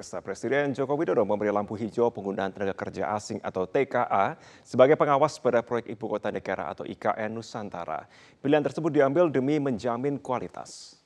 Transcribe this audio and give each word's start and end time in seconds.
Pemirsa 0.00 0.24
Presiden 0.24 0.72
Joko 0.72 0.96
Widodo 0.96 1.28
memberi 1.28 1.52
lampu 1.52 1.76
hijau 1.76 2.08
penggunaan 2.08 2.48
tenaga 2.56 2.72
kerja 2.72 3.12
asing 3.12 3.36
atau 3.44 3.68
TKA 3.68 4.32
sebagai 4.64 4.96
pengawas 4.96 5.36
pada 5.36 5.60
proyek 5.60 5.92
Ibu 5.92 6.16
Kota 6.16 6.32
Negara 6.32 6.72
atau 6.72 6.88
IKN 6.88 7.28
Nusantara. 7.28 8.08
Pilihan 8.40 8.64
tersebut 8.64 8.88
diambil 8.88 9.28
demi 9.28 9.60
menjamin 9.60 10.16
kualitas. 10.16 10.96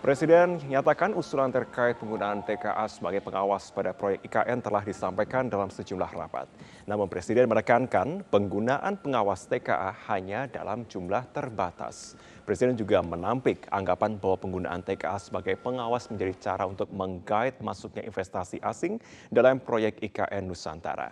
Presiden 0.00 0.56
menyatakan 0.64 1.12
usulan 1.12 1.52
terkait 1.52 2.00
penggunaan 2.00 2.40
TKA 2.48 2.88
sebagai 2.88 3.20
pengawas 3.20 3.68
pada 3.68 3.92
proyek 3.92 4.24
IKN 4.24 4.64
telah 4.64 4.86
disampaikan 4.86 5.52
dalam 5.52 5.68
sejumlah 5.68 6.16
rapat. 6.16 6.48
Namun 6.88 7.12
Presiden 7.12 7.44
menekankan 7.44 8.24
penggunaan 8.32 8.96
pengawas 9.04 9.44
TKA 9.44 9.92
hanya 10.08 10.48
dalam 10.48 10.88
jumlah 10.88 11.28
terbatas. 11.28 12.16
Presiden 12.46 12.78
juga 12.78 13.02
menampik 13.02 13.66
anggapan 13.74 14.22
bahwa 14.22 14.38
penggunaan 14.38 14.78
TKA 14.78 15.18
sebagai 15.18 15.58
pengawas 15.58 16.06
menjadi 16.06 16.30
cara 16.38 16.62
untuk 16.62 16.86
menggait 16.94 17.58
masuknya 17.58 18.06
investasi 18.06 18.62
asing 18.62 19.02
dalam 19.34 19.58
proyek 19.58 19.98
IKN 19.98 20.46
Nusantara. 20.46 21.10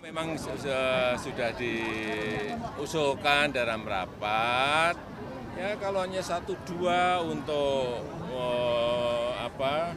Memang 0.00 0.40
sudah 0.40 1.52
diusulkan 1.60 3.52
dalam 3.52 3.84
rapat 3.84 4.96
ya 5.60 5.76
kalau 5.76 6.08
hanya 6.08 6.24
satu 6.24 6.56
dua 6.64 7.20
untuk 7.20 8.00
oh, 8.32 9.36
apa 9.36 9.92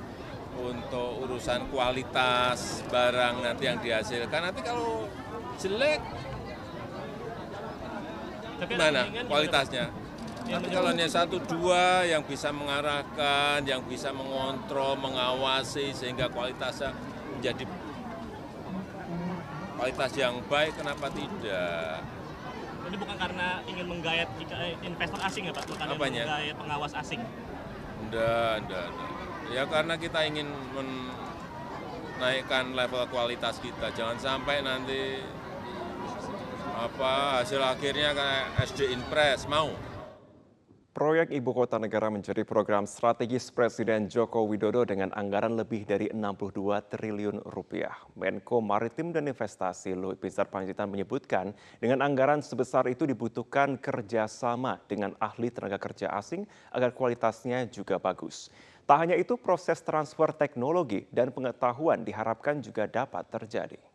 untuk 0.59 1.23
urusan 1.23 1.71
kualitas 1.71 2.83
barang 2.91 3.47
nanti 3.47 3.63
yang 3.63 3.79
dihasilkan 3.79 4.51
nanti 4.51 4.59
kalau 4.59 5.07
jelek 5.55 6.03
gimana 8.67 9.01
kualitasnya 9.29 9.87
tapi 10.49 10.67
kalau 10.73 10.89
hanya 10.89 11.05
satu 11.05 11.37
dua 11.45 12.01
yang 12.09 12.25
bisa 12.25 12.49
mengarahkan, 12.49 13.61
yang 13.69 13.85
bisa 13.85 14.09
mengontrol, 14.09 14.97
mengawasi 14.97 15.93
sehingga 15.93 16.25
kualitasnya 16.25 16.89
menjadi 17.37 17.69
kualitas 19.77 20.11
yang 20.17 20.41
baik, 20.49 20.73
kenapa 20.73 21.05
tidak? 21.13 22.01
Ini 22.89 22.97
bukan 22.97 23.17
karena 23.21 23.61
ingin 23.69 23.85
menggayat 23.85 24.25
eh, 24.41 24.73
investor 24.81 25.21
asing 25.21 25.45
ya 25.45 25.53
Pak, 25.53 25.69
bukan 25.69 25.85
Apanya? 25.85 26.25
menggayat 26.25 26.55
pengawas 26.57 26.93
asing. 26.97 27.21
Enggak, 28.09 28.65
enggak, 28.65 28.85
enggak. 28.89 29.11
Ya 29.53 29.63
karena 29.69 29.93
kita 30.01 30.19
ingin 30.25 30.49
menaikkan 32.17 32.73
level 32.73 33.05
kualitas 33.13 33.61
kita. 33.61 33.93
Jangan 33.93 34.17
sampai 34.17 34.65
nanti 34.65 35.21
apa 36.79 37.43
hasil 37.43 37.59
akhirnya 37.59 38.15
kayak 38.15 38.47
SD 38.71 38.95
Impres 38.95 39.43
mau. 39.51 39.75
Proyek 40.95 41.31
Ibu 41.31 41.51
Kota 41.51 41.75
Negara 41.75 42.07
menjadi 42.07 42.43
program 42.47 42.83
strategis 42.83 43.51
Presiden 43.51 44.07
Joko 44.07 44.47
Widodo 44.47 44.83
dengan 44.87 45.11
anggaran 45.15 45.55
lebih 45.59 45.83
dari 45.83 46.07
62 46.11 46.55
triliun 46.91 47.39
rupiah. 47.51 47.93
Menko 48.15 48.63
Maritim 48.63 49.11
dan 49.11 49.27
Investasi 49.27 49.95
Luhut 49.95 50.19
Binsar 50.19 50.47
Panjaitan 50.47 50.91
menyebutkan 50.91 51.51
dengan 51.79 52.03
anggaran 52.03 52.39
sebesar 52.39 52.87
itu 52.87 53.03
dibutuhkan 53.07 53.79
kerjasama 53.79 54.79
dengan 54.87 55.15
ahli 55.19 55.51
tenaga 55.51 55.79
kerja 55.79 56.11
asing 56.15 56.43
agar 56.71 56.95
kualitasnya 56.95 57.67
juga 57.71 57.95
bagus. 57.99 58.51
Tak 58.87 58.97
hanya 59.03 59.15
itu, 59.19 59.37
proses 59.37 59.79
transfer 59.85 60.31
teknologi 60.35 61.05
dan 61.11 61.29
pengetahuan 61.29 62.01
diharapkan 62.01 62.59
juga 62.59 62.89
dapat 62.89 63.23
terjadi. 63.29 63.88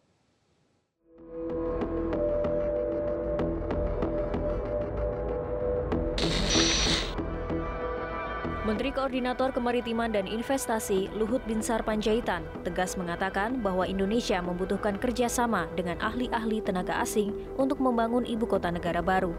Menteri 8.64 8.96
Koordinator 8.96 9.52
Kemaritiman 9.52 10.08
dan 10.08 10.24
Investasi 10.24 11.12
Luhut 11.12 11.44
Binsar 11.44 11.84
Panjaitan 11.84 12.48
tegas 12.64 12.96
mengatakan 12.96 13.60
bahwa 13.60 13.84
Indonesia 13.84 14.40
membutuhkan 14.40 14.96
kerjasama 14.96 15.68
dengan 15.76 16.00
ahli-ahli 16.00 16.64
tenaga 16.64 16.96
asing 16.96 17.36
untuk 17.60 17.76
membangun 17.76 18.24
ibu 18.24 18.48
kota 18.48 18.72
negara 18.72 19.04
baru. 19.04 19.36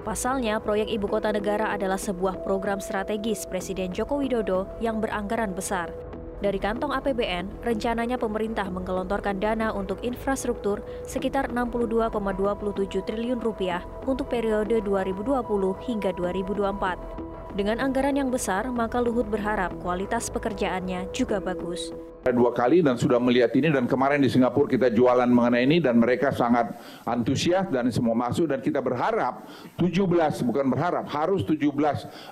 Pasalnya, 0.00 0.64
proyek 0.64 0.88
ibu 0.88 1.04
kota 1.04 1.28
negara 1.28 1.76
adalah 1.76 2.00
sebuah 2.00 2.40
program 2.40 2.80
strategis 2.80 3.44
Presiden 3.44 3.92
Joko 3.92 4.16
Widodo 4.24 4.64
yang 4.80 4.96
beranggaran 4.96 5.52
besar. 5.52 5.92
Dari 6.40 6.56
kantong 6.56 6.96
APBN, 6.96 7.60
rencananya 7.60 8.16
pemerintah 8.16 8.72
menggelontorkan 8.72 9.44
dana 9.44 9.76
untuk 9.76 10.00
infrastruktur 10.00 10.80
sekitar 11.04 11.52
62,27 11.52 13.04
triliun 13.04 13.44
rupiah 13.44 13.84
untuk 14.08 14.32
periode 14.32 14.80
2020 14.80 15.36
hingga 15.84 16.16
2024. 16.16 17.43
Dengan 17.54 17.78
anggaran 17.78 18.18
yang 18.18 18.34
besar, 18.34 18.66
maka 18.74 18.98
Luhut 18.98 19.30
berharap 19.30 19.78
kualitas 19.78 20.26
pekerjaannya 20.26 21.14
juga 21.14 21.38
bagus. 21.38 21.94
Dua 22.26 22.50
kali 22.50 22.82
dan 22.82 22.98
sudah 22.98 23.22
melihat 23.22 23.54
ini 23.54 23.70
dan 23.70 23.86
kemarin 23.86 24.18
di 24.18 24.26
Singapura 24.26 24.66
kita 24.66 24.90
jualan 24.90 25.30
mengenai 25.30 25.62
ini 25.62 25.78
dan 25.78 26.02
mereka 26.02 26.34
sangat 26.34 26.74
antusias 27.06 27.70
dan 27.70 27.94
semua 27.94 28.18
masuk 28.18 28.50
dan 28.50 28.58
kita 28.58 28.82
berharap 28.82 29.46
17 29.78 30.02
bukan 30.50 30.66
berharap 30.66 31.06
harus 31.06 31.46
17 31.46 31.70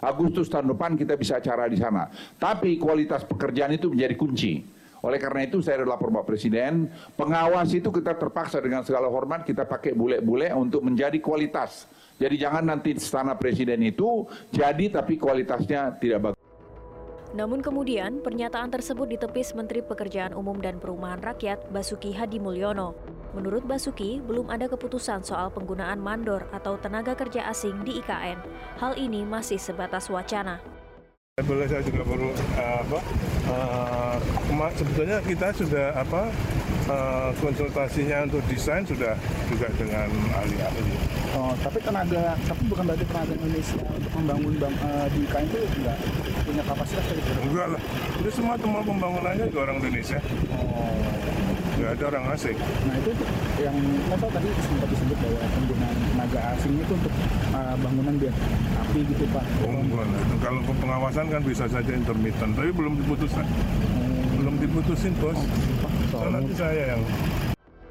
Agustus 0.02 0.50
tahun 0.50 0.74
depan 0.74 0.98
kita 0.98 1.14
bisa 1.14 1.38
acara 1.38 1.70
di 1.70 1.78
sana. 1.78 2.10
Tapi 2.34 2.74
kualitas 2.82 3.22
pekerjaan 3.22 3.78
itu 3.78 3.94
menjadi 3.94 4.18
kunci. 4.18 4.66
Oleh 5.06 5.22
karena 5.22 5.46
itu 5.46 5.62
saya 5.62 5.86
adalah 5.86 6.02
Bapak 6.02 6.26
Presiden, 6.26 6.90
pengawas 7.14 7.70
itu 7.70 7.94
kita 7.94 8.18
terpaksa 8.18 8.58
dengan 8.58 8.82
segala 8.82 9.06
hormat 9.06 9.46
kita 9.46 9.70
pakai 9.70 9.94
bule-bule 9.94 10.50
untuk 10.50 10.82
menjadi 10.82 11.22
kualitas 11.22 11.86
jadi 12.20 12.48
jangan 12.48 12.64
nanti 12.72 12.96
istana 12.96 13.36
presiden 13.36 13.80
itu 13.84 14.26
jadi 14.52 14.88
tapi 14.88 15.16
kualitasnya 15.20 15.96
tidak 16.00 16.30
bagus. 16.30 16.40
Namun 17.32 17.64
kemudian 17.64 18.20
pernyataan 18.20 18.68
tersebut 18.68 19.08
ditepis 19.16 19.56
Menteri 19.56 19.80
Pekerjaan 19.80 20.36
Umum 20.36 20.60
dan 20.60 20.76
Perumahan 20.76 21.16
Rakyat 21.24 21.72
Basuki 21.72 22.12
Hadi 22.12 22.36
Mulyono. 22.36 22.92
Menurut 23.32 23.64
Basuki, 23.64 24.20
belum 24.20 24.52
ada 24.52 24.68
keputusan 24.68 25.24
soal 25.24 25.48
penggunaan 25.48 25.96
mandor 25.96 26.44
atau 26.52 26.76
tenaga 26.76 27.16
kerja 27.16 27.48
asing 27.48 27.80
di 27.88 28.04
IKN. 28.04 28.36
Hal 28.76 29.00
ini 29.00 29.24
masih 29.24 29.56
sebatas 29.56 30.12
wacana. 30.12 30.60
Boleh 31.40 31.64
saya 31.64 31.80
juga 31.80 32.04
perlu 32.04 32.28
uh, 32.28 32.78
apa? 32.84 32.98
Uh, 33.48 34.70
sebetulnya 34.76 35.16
kita 35.24 35.48
sudah 35.56 35.96
apa 35.96 36.28
uh, 36.88 37.30
konsultasinya 37.38 38.26
untuk 38.26 38.42
desain 38.50 38.82
sudah 38.86 39.14
juga 39.50 39.66
dengan 39.78 40.08
ahli-ahli. 40.34 40.82
Oh, 41.32 41.52
tapi 41.64 41.78
tenaga, 41.80 42.36
tapi 42.44 42.62
bukan 42.68 42.82
berarti 42.88 43.04
tenaga 43.08 43.32
Indonesia 43.34 43.84
untuk 43.88 44.12
membangun 44.20 44.54
bang, 44.60 44.74
uh, 44.84 45.06
di 45.10 45.18
IKN 45.26 45.44
itu 45.48 45.58
enggak 45.80 45.98
punya 46.42 46.62
kapasitas 46.66 47.04
dari 47.06 47.20
Enggak 47.46 47.68
lah, 47.78 47.82
itu 48.20 48.30
semua 48.34 48.54
teman 48.58 48.82
pembangunannya 48.82 49.44
juga 49.48 49.60
orang 49.70 49.76
Indonesia. 49.80 50.18
Oh 50.52 51.12
nggak 51.82 51.98
ada 51.98 52.04
orang 52.14 52.24
asing. 52.38 52.54
Nah 52.86 52.94
itu 52.94 53.10
yang 53.58 53.76
apa 54.14 54.26
tadi 54.30 54.48
sempat 54.62 54.86
disebut 54.86 55.16
bahwa 55.18 55.40
penggunaan 55.50 55.96
tenaga 56.14 56.40
asing 56.54 56.72
itu 56.78 56.92
untuk 56.94 57.14
uh, 57.50 57.74
bangunan 57.82 58.14
biar 58.22 58.34
api 58.86 59.00
gitu 59.02 59.24
pak. 59.34 59.44
Oh 59.66 59.82
enggak, 59.82 60.06
itu 60.06 60.36
kalau 60.38 60.60
pengawasan 60.78 61.26
kan 61.26 61.42
bisa 61.42 61.64
saja 61.66 61.90
intermittent, 61.90 62.54
tapi 62.54 62.70
belum 62.70 63.02
diputuskan. 63.02 63.42
Hmm. 63.42 64.38
Belum 64.38 64.54
diputusin 64.62 65.12
bos. 65.18 65.34
Oh, 65.34 65.81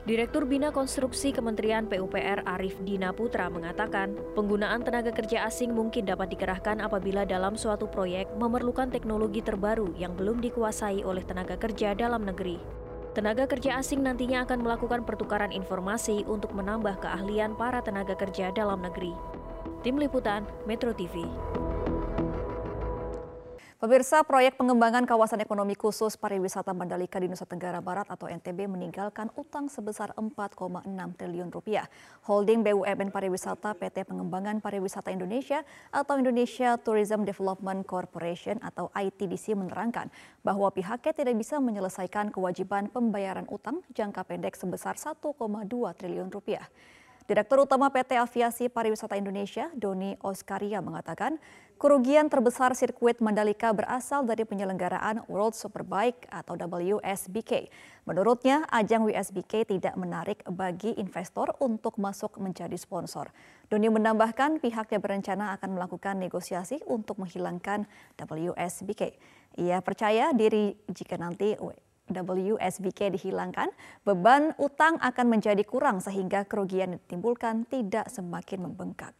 Direktur 0.01 0.49
Bina 0.49 0.73
Konstruksi 0.73 1.29
Kementerian 1.29 1.85
PUPR 1.85 2.41
Arif 2.49 2.73
Dina 2.81 3.13
Putra 3.13 3.53
mengatakan, 3.53 4.17
penggunaan 4.33 4.81
tenaga 4.81 5.13
kerja 5.13 5.45
asing 5.45 5.77
mungkin 5.77 6.09
dapat 6.09 6.33
dikerahkan 6.33 6.81
apabila 6.81 7.21
dalam 7.21 7.53
suatu 7.53 7.85
proyek 7.85 8.25
memerlukan 8.33 8.89
teknologi 8.89 9.45
terbaru 9.45 9.93
yang 10.01 10.17
belum 10.17 10.41
dikuasai 10.41 11.05
oleh 11.05 11.21
tenaga 11.21 11.53
kerja 11.53 11.93
dalam 11.93 12.25
negeri. 12.25 12.57
Tenaga 13.13 13.45
kerja 13.45 13.77
asing 13.77 14.01
nantinya 14.01 14.47
akan 14.47 14.65
melakukan 14.65 15.05
pertukaran 15.05 15.53
informasi 15.53 16.25
untuk 16.25 16.55
menambah 16.57 16.97
keahlian 16.97 17.53
para 17.53 17.83
tenaga 17.85 18.17
kerja 18.17 18.49
dalam 18.55 18.81
negeri. 18.81 19.13
Tim 19.85 20.01
Liputan 20.01 20.49
Metro 20.65 20.95
TV. 20.97 21.27
Pemirsa, 23.81 24.21
proyek 24.21 24.61
pengembangan 24.61 25.09
kawasan 25.09 25.41
ekonomi 25.41 25.73
khusus 25.73 26.13
pariwisata 26.13 26.69
Mandalika 26.69 27.17
di 27.17 27.25
Nusa 27.25 27.49
Tenggara 27.49 27.81
Barat 27.81 28.05
atau 28.13 28.29
NTB 28.29 28.69
meninggalkan 28.69 29.33
utang 29.33 29.73
sebesar 29.73 30.13
4,6 30.13 30.85
triliun 31.17 31.49
rupiah. 31.49 31.89
Holding 32.29 32.61
BUMN 32.61 33.09
Pariwisata 33.09 33.73
PT 33.73 34.05
Pengembangan 34.05 34.61
Pariwisata 34.61 35.09
Indonesia 35.09 35.65
atau 35.89 36.13
Indonesia 36.13 36.77
Tourism 36.77 37.25
Development 37.25 37.81
Corporation 37.81 38.61
atau 38.61 38.93
ITDC 38.93 39.57
menerangkan 39.57 40.13
bahwa 40.45 40.69
pihaknya 40.69 41.17
tidak 41.17 41.41
bisa 41.41 41.57
menyelesaikan 41.57 42.29
kewajiban 42.29 42.85
pembayaran 42.85 43.49
utang 43.49 43.81
jangka 43.97 44.29
pendek 44.29 44.53
sebesar 44.61 44.93
1,2 44.93 45.25
triliun 45.97 46.29
rupiah. 46.29 46.69
Direktur 47.29 47.61
Utama 47.69 47.93
PT 47.93 48.17
Aviasi 48.17 48.65
Pariwisata 48.65 49.13
Indonesia, 49.13 49.69
Doni 49.77 50.17
Oskaria 50.25 50.81
mengatakan, 50.81 51.37
kerugian 51.77 52.33
terbesar 52.33 52.73
sirkuit 52.73 53.21
Mandalika 53.21 53.69
berasal 53.77 54.25
dari 54.25 54.41
penyelenggaraan 54.41 55.29
World 55.29 55.53
Superbike 55.53 56.25
atau 56.33 56.57
WSBK. 56.57 57.69
Menurutnya, 58.09 58.65
ajang 58.73 59.05
WSBK 59.05 59.69
tidak 59.69 59.93
menarik 60.01 60.41
bagi 60.49 60.97
investor 60.97 61.53
untuk 61.61 62.01
masuk 62.01 62.41
menjadi 62.41 62.73
sponsor. 62.73 63.29
Doni 63.69 63.93
menambahkan 63.93 64.57
pihaknya 64.57 64.97
berencana 64.97 65.53
akan 65.61 65.77
melakukan 65.77 66.17
negosiasi 66.17 66.81
untuk 66.89 67.21
menghilangkan 67.21 67.85
WSBK. 68.17 69.13
Ia 69.61 69.77
percaya 69.85 70.33
diri 70.33 70.73
jika 70.89 71.21
nanti 71.21 71.53
WSBK 72.19 73.15
dihilangkan, 73.15 73.71
beban 74.03 74.51
utang 74.59 74.99
akan 74.99 75.39
menjadi 75.39 75.63
kurang 75.63 76.03
sehingga 76.03 76.43
kerugian 76.43 76.91
yang 76.91 76.99
ditimbulkan 76.99 77.63
tidak 77.71 78.11
semakin 78.11 78.67
membengkak 78.67 79.15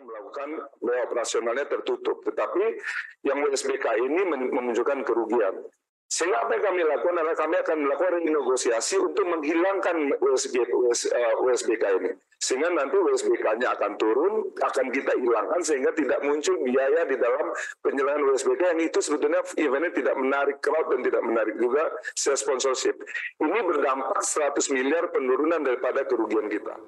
melakukan 0.00 0.70
operasionalnya 1.10 1.66
tertutup. 1.66 2.22
Tetapi 2.22 2.64
yang 3.26 3.42
WSBK 3.42 3.86
ini 3.98 4.22
menunjukkan 4.30 5.02
kerugian. 5.02 5.54
Sehingga 6.10 6.42
apa 6.42 6.58
yang 6.58 6.64
kami 6.74 6.80
lakukan 6.82 7.16
adalah 7.22 7.38
kami 7.38 7.56
akan 7.62 7.76
melakukan 7.86 8.12
renegosiasi 8.18 8.98
untuk 8.98 9.24
menghilangkan 9.30 9.96
USBK 10.18 11.82
eh, 11.86 11.94
ini. 12.02 12.10
Sehingga 12.40 12.72
nanti 12.72 12.96
USBK-nya 12.96 13.76
akan 13.76 14.00
turun, 14.00 14.48
akan 14.56 14.86
kita 14.88 15.12
hilangkan 15.12 15.60
sehingga 15.60 15.92
tidak 15.92 16.24
muncul 16.24 16.56
biaya 16.64 17.04
di 17.04 17.20
dalam 17.20 17.52
penyelenggaraan 17.84 18.32
USBK 18.32 18.62
yang 18.64 18.80
itu 18.80 18.98
sebetulnya 19.04 19.44
eventnya 19.60 19.92
tidak 19.92 20.16
menarik 20.16 20.56
crowd 20.64 20.88
dan 20.88 21.04
tidak 21.04 21.20
menarik 21.20 21.54
juga 21.60 21.92
sponsorship. 22.16 22.96
Ini 23.44 23.60
berdampak 23.60 24.24
100 24.24 24.56
miliar 24.72 25.12
penurunan 25.12 25.60
daripada 25.60 26.00
kerugian 26.08 26.48
kita. 26.48 26.80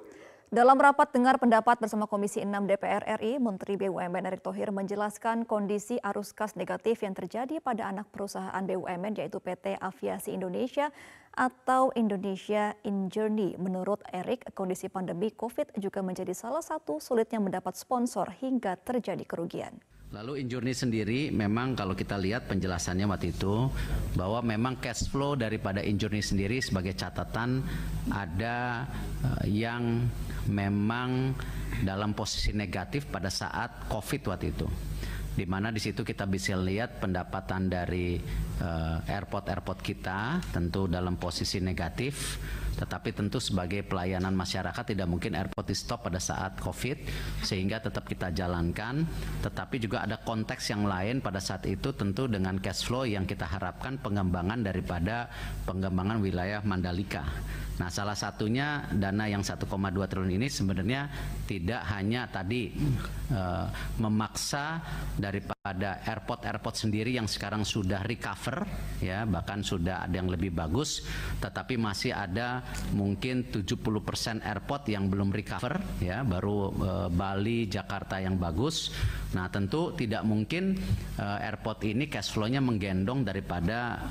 Dalam 0.51 0.75
rapat 0.75 1.13
dengar 1.15 1.39
pendapat 1.39 1.79
bersama 1.79 2.09
Komisi 2.09 2.43
6 2.43 2.49
DPR 2.67 3.05
RI, 3.21 3.39
Menteri 3.39 3.79
BUMN 3.79 4.27
Erick 4.27 4.43
Thohir 4.43 4.73
menjelaskan 4.75 5.47
kondisi 5.47 6.01
arus 6.03 6.35
kas 6.35 6.59
negatif 6.59 7.05
yang 7.05 7.15
terjadi 7.15 7.63
pada 7.63 7.87
anak 7.87 8.11
perusahaan 8.11 8.59
BUMN 8.59 9.15
yaitu 9.15 9.39
PT 9.39 9.79
Aviasi 9.79 10.35
Indonesia 10.35 10.91
atau 11.31 11.95
Indonesia 11.95 12.75
In 12.83 13.07
Journey. 13.07 13.55
Menurut 13.55 14.03
Erick, 14.11 14.51
kondisi 14.51 14.91
pandemi 14.91 15.31
COVID 15.31 15.79
juga 15.79 16.03
menjadi 16.03 16.35
salah 16.35 16.65
satu 16.65 16.99
sulitnya 16.99 17.39
mendapat 17.39 17.79
sponsor 17.79 18.27
hingga 18.43 18.75
terjadi 18.81 19.23
kerugian. 19.23 19.79
Lalu 20.13 20.45
Injourney 20.45 20.77
sendiri 20.77 21.33
memang 21.33 21.73
kalau 21.73 21.97
kita 21.97 22.21
lihat 22.21 22.45
penjelasannya 22.45 23.09
waktu 23.09 23.33
itu 23.33 23.65
bahwa 24.13 24.45
memang 24.45 24.77
cash 24.77 25.09
flow 25.09 25.33
daripada 25.33 25.81
Injourney 25.81 26.21
sendiri 26.21 26.61
sebagai 26.61 26.93
catatan 26.93 27.65
ada 28.13 28.85
uh, 29.25 29.45
yang 29.49 30.05
memang 30.45 31.33
dalam 31.81 32.13
posisi 32.13 32.53
negatif 32.53 33.09
pada 33.09 33.33
saat 33.33 33.89
COVID 33.89 34.21
waktu 34.29 34.53
itu 34.53 34.92
di 35.33 35.45
mana 35.49 35.73
di 35.73 35.81
situ 35.81 36.05
kita 36.05 36.29
bisa 36.29 36.53
lihat 36.53 37.01
pendapatan 37.01 37.65
dari 37.65 38.21
uh, 38.61 39.01
airport-airport 39.09 39.79
kita 39.81 40.41
tentu 40.53 40.85
dalam 40.85 41.17
posisi 41.17 41.57
negatif 41.57 42.37
tetapi 42.73 43.13
tentu 43.13 43.37
sebagai 43.37 43.85
pelayanan 43.85 44.33
masyarakat 44.33 44.83
tidak 44.83 45.05
mungkin 45.05 45.37
airport 45.37 45.69
di 45.69 45.77
stop 45.77 46.09
pada 46.09 46.17
saat 46.17 46.57
COVID 46.57 46.97
sehingga 47.45 47.77
tetap 47.79 48.09
kita 48.09 48.33
jalankan. 48.33 49.05
Tetapi 49.45 49.75
juga 49.77 50.01
ada 50.01 50.17
konteks 50.17 50.73
yang 50.73 50.89
lain 50.89 51.21
pada 51.21 51.37
saat 51.37 51.69
itu 51.69 51.93
tentu 51.93 52.25
dengan 52.25 52.57
cash 52.57 52.89
flow 52.89 53.05
yang 53.05 53.29
kita 53.29 53.45
harapkan 53.45 54.01
pengembangan 54.01 54.65
daripada 54.65 55.29
pengembangan 55.69 56.17
wilayah 56.19 56.65
Mandalika 56.65 57.23
Nah, 57.73 57.89
salah 57.89 58.13
satunya 58.13 58.85
dana 58.93 59.25
yang 59.25 59.41
1,2 59.41 59.65
triliun 60.05 60.37
ini 60.37 60.45
sebenarnya 60.45 61.09
tidak 61.49 61.81
hanya 61.89 62.29
tadi 62.29 62.69
uh, 63.33 63.65
memaksa 63.97 64.77
daripada 65.17 66.05
airport-airport 66.05 66.75
sendiri 66.77 67.17
yang 67.17 67.25
sekarang 67.25 67.65
sudah 67.65 68.05
recover 68.05 68.61
ya, 69.01 69.25
bahkan 69.25 69.65
sudah 69.65 70.05
ada 70.05 70.13
yang 70.13 70.29
lebih 70.29 70.53
bagus, 70.53 71.01
tetapi 71.41 71.79
masih 71.81 72.13
ada 72.13 72.61
mungkin 72.93 73.49
70% 73.49 73.65
airport 74.45 74.83
yang 74.93 75.09
belum 75.09 75.33
recover 75.33 75.81
ya, 75.97 76.21
baru 76.21 76.69
uh, 76.77 77.09
Bali, 77.09 77.65
Jakarta 77.65 78.21
yang 78.21 78.37
bagus. 78.37 78.93
Nah, 79.33 79.49
tentu 79.49 79.97
tidak 79.97 80.21
mungkin 80.21 80.77
uh, 81.17 81.41
airport 81.41 81.81
ini 81.89 82.05
cash 82.05 82.29
flow-nya 82.29 82.61
menggendong 82.61 83.25
daripada 83.25 84.05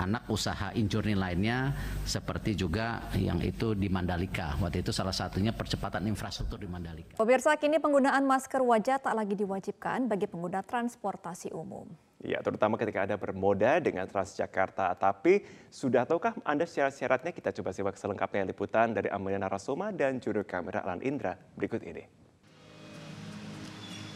anak 0.00 0.24
usaha 0.32 0.72
injurni 0.72 1.12
lainnya 1.12 1.76
seperti 2.08 2.39
juga 2.56 3.04
yang 3.12 3.38
itu 3.44 3.76
di 3.76 3.92
Mandalika. 3.92 4.56
Waktu 4.56 4.80
itu 4.80 4.90
salah 4.90 5.12
satunya 5.12 5.52
percepatan 5.52 6.04
infrastruktur 6.08 6.56
di 6.56 6.68
Mandalika. 6.68 7.20
Pemirsa, 7.20 7.52
kini 7.60 7.76
penggunaan 7.76 8.24
masker 8.24 8.64
wajah 8.64 8.96
tak 8.96 9.12
lagi 9.12 9.36
diwajibkan 9.36 10.08
bagi 10.08 10.24
pengguna 10.24 10.64
transportasi 10.64 11.52
umum. 11.52 11.84
Ya, 12.20 12.40
terutama 12.44 12.76
ketika 12.76 13.04
Anda 13.08 13.16
bermoda 13.16 13.80
dengan 13.80 14.04
Transjakarta. 14.04 14.92
Tapi 14.96 15.40
sudah 15.72 16.04
tahukah 16.04 16.36
Anda 16.44 16.68
syarat-syaratnya? 16.68 17.32
Kita 17.32 17.48
coba 17.48 17.72
simak 17.72 17.96
selengkapnya 17.96 18.44
liputan 18.44 18.92
dari 18.92 19.08
Amelia 19.08 19.40
Narasoma 19.40 19.88
dan 19.88 20.20
juru 20.20 20.44
kamera 20.44 20.84
Alan 20.84 21.00
Indra 21.00 21.36
berikut 21.56 21.80
ini. 21.80 22.29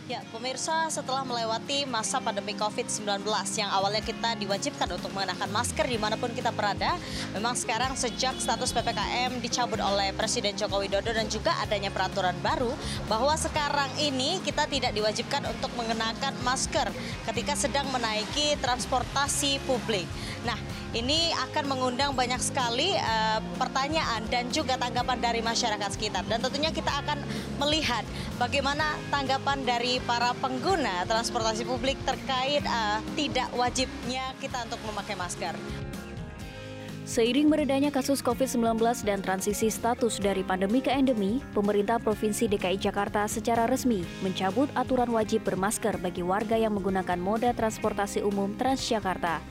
Ya, 0.04 0.20
pemirsa 0.36 0.92
setelah 0.92 1.24
melewati 1.24 1.88
masa 1.88 2.20
pandemi 2.20 2.52
COVID-19 2.52 3.24
yang 3.56 3.72
awalnya 3.72 4.04
kita 4.04 4.36
diwajibkan 4.36 5.00
untuk 5.00 5.08
mengenakan 5.16 5.48
masker 5.48 5.88
di 5.88 5.96
mana 5.96 6.20
pun 6.20 6.28
kita 6.28 6.52
berada, 6.52 7.00
memang 7.32 7.56
sekarang 7.56 7.96
sejak 7.96 8.36
status 8.36 8.76
PPKM 8.76 9.40
dicabut 9.40 9.80
oleh 9.80 10.12
Presiden 10.12 10.60
Joko 10.60 10.84
Widodo 10.84 11.08
dan 11.08 11.24
juga 11.32 11.56
adanya 11.56 11.88
peraturan 11.88 12.36
baru 12.44 12.68
bahwa 13.08 13.32
sekarang 13.32 13.88
ini 13.96 14.44
kita 14.44 14.68
tidak 14.68 14.92
diwajibkan 14.92 15.48
untuk 15.48 15.72
mengenakan 15.72 16.36
masker 16.44 16.92
ketika 17.32 17.56
sedang 17.56 17.88
menaiki 17.88 18.60
transportasi 18.60 19.56
publik. 19.64 20.04
Nah, 20.44 20.60
ini 20.94 21.34
akan 21.50 21.64
mengundang 21.66 22.14
banyak 22.14 22.38
sekali 22.38 22.94
uh, 22.94 23.42
pertanyaan 23.58 24.22
dan 24.30 24.52
juga 24.52 24.78
tanggapan 24.78 25.18
dari 25.18 25.40
masyarakat 25.40 25.90
sekitar. 25.96 26.22
Dan 26.28 26.44
tentunya 26.44 26.70
kita 26.70 26.92
akan 27.02 27.18
melihat 27.58 28.06
bagaimana 28.38 28.94
tanggapan 29.10 29.66
dari 29.66 29.93
para 30.02 30.34
pengguna 30.42 31.06
transportasi 31.06 31.62
publik 31.62 31.94
terkait 32.02 32.64
uh, 32.66 32.98
tidak 33.14 33.46
wajibnya 33.54 34.34
kita 34.42 34.66
untuk 34.66 34.80
memakai 34.88 35.14
masker. 35.14 35.54
Seiring 37.04 37.52
meredanya 37.52 37.92
kasus 37.92 38.24
COVID-19 38.24 38.80
dan 39.04 39.20
transisi 39.20 39.68
status 39.68 40.16
dari 40.16 40.40
pandemi 40.40 40.80
ke 40.80 40.88
endemi, 40.88 41.44
pemerintah 41.52 42.00
Provinsi 42.00 42.48
DKI 42.48 42.80
Jakarta 42.80 43.28
secara 43.28 43.68
resmi 43.68 44.00
mencabut 44.24 44.72
aturan 44.72 45.12
wajib 45.12 45.44
bermasker 45.44 46.00
bagi 46.00 46.24
warga 46.24 46.56
yang 46.56 46.72
menggunakan 46.72 47.20
moda 47.20 47.52
transportasi 47.52 48.24
umum 48.24 48.56
Transjakarta. 48.56 49.44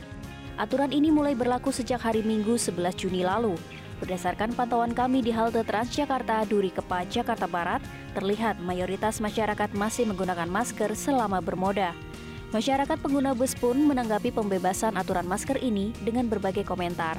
Aturan 0.58 0.90
ini 0.90 1.14
mulai 1.14 1.38
berlaku 1.38 1.70
sejak 1.70 2.02
hari 2.02 2.26
Minggu 2.26 2.58
11 2.58 2.98
Juni 2.98 3.22
lalu. 3.22 3.54
Berdasarkan 4.02 4.58
pantauan 4.58 4.98
kami 4.98 5.22
di 5.22 5.30
halte 5.30 5.62
Transjakarta 5.62 6.42
Duri 6.50 6.74
Kepa, 6.74 7.06
Jakarta 7.06 7.46
Barat, 7.46 7.86
terlihat 8.14 8.62
mayoritas 8.62 9.18
masyarakat 9.18 9.74
masih 9.74 10.06
menggunakan 10.06 10.46
masker 10.46 10.94
selama 10.94 11.42
bermoda. 11.42 11.98
Masyarakat 12.54 13.02
pengguna 13.02 13.34
bus 13.34 13.58
pun 13.58 13.74
menanggapi 13.74 14.30
pembebasan 14.30 14.94
aturan 14.94 15.26
masker 15.26 15.58
ini 15.58 15.90
dengan 16.06 16.30
berbagai 16.30 16.62
komentar. 16.62 17.18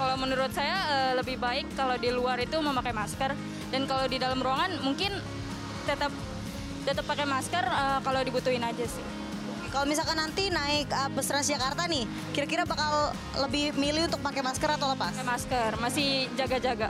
Kalau 0.00 0.16
menurut 0.16 0.48
saya 0.56 0.78
eh, 0.88 1.12
lebih 1.20 1.36
baik 1.36 1.68
kalau 1.76 2.00
di 2.00 2.08
luar 2.08 2.40
itu 2.40 2.56
memakai 2.56 2.96
masker 2.96 3.36
dan 3.68 3.84
kalau 3.84 4.08
di 4.08 4.16
dalam 4.16 4.40
ruangan 4.40 4.80
mungkin 4.80 5.12
tetap 5.84 6.08
tetap 6.88 7.04
pakai 7.04 7.28
masker 7.28 7.60
eh, 7.60 8.00
kalau 8.00 8.20
dibutuhin 8.24 8.64
aja 8.64 8.88
sih. 8.88 9.04
Kalau 9.68 9.84
misalkan 9.84 10.16
nanti 10.16 10.48
naik 10.48 10.88
uh, 10.88 11.12
bus 11.12 11.28
Transjakarta 11.28 11.84
nih, 11.92 12.08
kira-kira 12.32 12.64
bakal 12.64 13.12
lebih 13.36 13.76
milih 13.76 14.08
untuk 14.08 14.24
pakai 14.24 14.40
masker 14.40 14.64
atau 14.64 14.96
lepas? 14.96 15.12
Pakai 15.12 15.28
masker, 15.28 15.70
masih 15.76 16.24
jaga-jaga. 16.40 16.88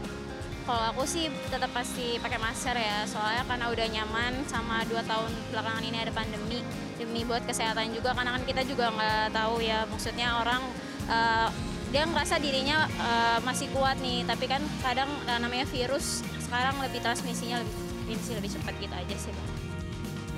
Kalau 0.69 0.85
aku 0.93 1.09
sih 1.09 1.33
tetap 1.49 1.73
pasti 1.73 2.21
pakai 2.21 2.37
masker 2.37 2.77
ya, 2.77 3.09
soalnya 3.09 3.41
karena 3.49 3.73
udah 3.73 3.87
nyaman 3.89 4.45
sama 4.45 4.85
dua 4.85 5.01
tahun 5.01 5.33
belakangan 5.49 5.81
ini 5.81 5.97
ada 5.97 6.13
pandemi 6.13 6.61
demi 7.01 7.25
buat 7.25 7.41
kesehatan 7.49 7.97
juga 7.97 8.13
karena 8.13 8.37
kan 8.37 8.45
kita 8.45 8.69
juga 8.69 8.93
nggak 8.93 9.33
tahu 9.33 9.65
ya 9.65 9.89
maksudnya 9.89 10.45
orang 10.45 10.61
uh, 11.09 11.49
dia 11.89 12.05
ngerasa 12.05 12.37
dirinya 12.37 12.85
uh, 13.01 13.41
masih 13.49 13.73
kuat 13.73 13.97
nih 14.05 14.29
tapi 14.29 14.45
kan 14.45 14.61
kadang 14.85 15.09
uh, 15.25 15.41
namanya 15.41 15.65
virus 15.73 16.21
sekarang 16.45 16.77
lebih 16.85 17.01
transmisinya 17.01 17.65
lebih 17.65 18.21
lebih 18.37 18.51
cepat 18.53 18.75
gitu 18.77 18.93
aja 18.93 19.17
sih 19.17 19.33
bang. 19.33 19.49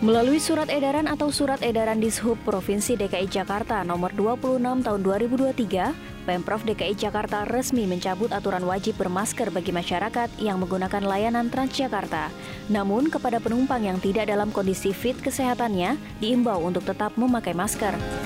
Melalui 0.00 0.40
surat 0.40 0.72
edaran 0.72 1.04
atau 1.04 1.28
surat 1.28 1.60
edaran 1.60 2.00
Dishub 2.00 2.40
Provinsi 2.40 2.96
DKI 2.96 3.28
Jakarta 3.28 3.84
nomor 3.84 4.16
26 4.16 4.80
tahun 4.80 5.00
2023, 5.04 6.09
Pemprov 6.28 6.62
DKI 6.68 6.96
Jakarta 6.96 7.48
resmi 7.48 7.88
mencabut 7.88 8.28
aturan 8.30 8.64
wajib 8.68 9.00
bermasker 9.00 9.48
bagi 9.48 9.72
masyarakat 9.72 10.28
yang 10.36 10.60
menggunakan 10.60 11.00
layanan 11.00 11.48
Transjakarta. 11.48 12.28
Namun 12.68 13.08
kepada 13.08 13.40
penumpang 13.40 13.80
yang 13.80 13.96
tidak 13.98 14.28
dalam 14.28 14.52
kondisi 14.52 14.92
fit 14.92 15.16
kesehatannya 15.16 15.96
diimbau 16.20 16.60
untuk 16.60 16.84
tetap 16.84 17.16
memakai 17.16 17.56
masker. 17.56 18.19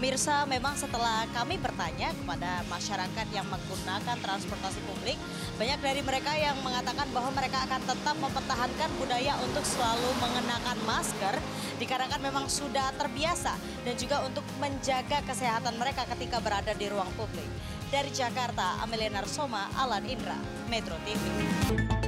Pemirsa, 0.00 0.48
memang 0.48 0.72
setelah 0.80 1.28
kami 1.28 1.60
bertanya 1.60 2.08
kepada 2.16 2.64
masyarakat 2.72 3.26
yang 3.36 3.44
menggunakan 3.52 4.16
transportasi 4.24 4.80
publik, 4.88 5.20
banyak 5.60 5.76
dari 5.76 6.00
mereka 6.00 6.32
yang 6.40 6.56
mengatakan 6.64 7.04
bahwa 7.12 7.28
mereka 7.36 7.68
akan 7.68 7.84
tetap 7.84 8.16
mempertahankan 8.16 8.88
budaya 8.96 9.36
untuk 9.44 9.60
selalu 9.60 10.08
mengenakan 10.24 10.80
masker, 10.88 11.36
dikarenakan 11.76 12.16
memang 12.16 12.48
sudah 12.48 12.96
terbiasa 12.96 13.60
dan 13.84 13.92
juga 14.00 14.24
untuk 14.24 14.40
menjaga 14.56 15.20
kesehatan 15.28 15.76
mereka 15.76 16.08
ketika 16.16 16.40
berada 16.40 16.72
di 16.72 16.88
ruang 16.88 17.12
publik. 17.20 17.52
Dari 17.92 18.08
Jakarta, 18.08 18.80
Amelia 18.80 19.12
Narsoma, 19.12 19.68
Alan 19.76 20.08
Indra, 20.08 20.40
Metro 20.72 20.96
TV. 21.04 21.99